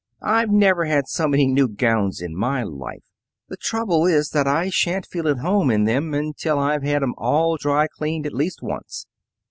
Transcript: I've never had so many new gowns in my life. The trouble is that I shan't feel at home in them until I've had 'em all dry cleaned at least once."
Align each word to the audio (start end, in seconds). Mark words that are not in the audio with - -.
I've 0.23 0.49
never 0.49 0.85
had 0.85 1.07
so 1.07 1.27
many 1.27 1.45
new 1.45 1.67
gowns 1.67 2.21
in 2.23 2.35
my 2.35 2.63
life. 2.63 3.03
The 3.49 3.55
trouble 3.57 4.07
is 4.07 4.29
that 4.31 4.47
I 4.47 4.71
shan't 4.71 5.05
feel 5.05 5.27
at 5.29 5.37
home 5.37 5.69
in 5.69 5.83
them 5.83 6.15
until 6.15 6.57
I've 6.57 6.81
had 6.81 7.03
'em 7.03 7.13
all 7.19 7.55
dry 7.55 7.85
cleaned 7.85 8.25
at 8.25 8.33
least 8.33 8.63
once." 8.63 9.05